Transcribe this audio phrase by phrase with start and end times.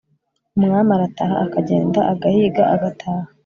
[0.57, 3.25] umwami arataha, akagenda agahiga agataha